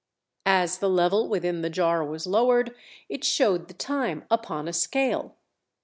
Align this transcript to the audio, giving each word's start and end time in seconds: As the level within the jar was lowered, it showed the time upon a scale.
As 0.47 0.79
the 0.79 0.89
level 0.89 1.29
within 1.29 1.61
the 1.61 1.69
jar 1.69 2.03
was 2.03 2.25
lowered, 2.25 2.73
it 3.07 3.23
showed 3.23 3.67
the 3.67 3.75
time 3.75 4.25
upon 4.31 4.67
a 4.67 4.73
scale. 4.73 5.35